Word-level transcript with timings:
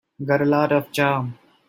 Got 0.25 0.41
a 0.41 0.45
lot 0.45 0.71
of 0.71 0.91
charm. 0.91 1.37